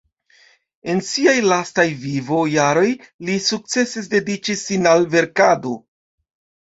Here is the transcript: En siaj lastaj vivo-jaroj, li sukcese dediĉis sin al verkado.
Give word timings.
En 0.93 1.01
siaj 1.07 1.35
lastaj 1.51 1.85
vivo-jaroj, 2.07 2.87
li 3.29 3.37
sukcese 3.49 4.03
dediĉis 4.15 4.65
sin 4.71 4.91
al 4.97 5.07
verkado. 5.17 5.77